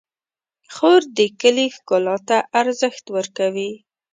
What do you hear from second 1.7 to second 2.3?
ښکلا